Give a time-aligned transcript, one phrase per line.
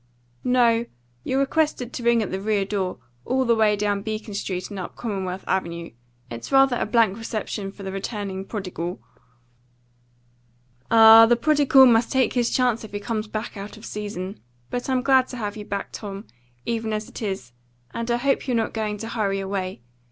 [0.43, 0.87] "No;
[1.23, 4.79] you're requested to ring at the rear door, all the way down Beacon Street and
[4.79, 5.91] up Commonwealth Avenue.
[6.31, 8.99] It's rather a blank reception for the returning prodigal."
[10.89, 14.39] "Ah, the prodigal must take his chance if he comes back out of season.
[14.71, 16.25] But I'm glad to have you back, Tom,
[16.65, 17.51] even as it is,
[17.93, 19.81] and I hope you're not going to hurry away.